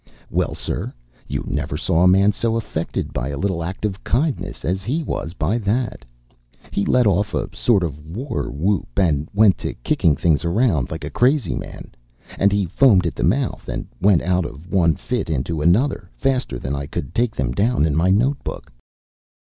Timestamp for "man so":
2.07-2.55